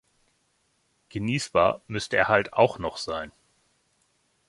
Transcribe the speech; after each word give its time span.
Genießbar 1.09 1.83
müsste 1.85 2.17
er 2.17 2.27
halt 2.27 2.53
auch 2.53 2.79
noch 2.79 2.97
sein. 2.97 3.31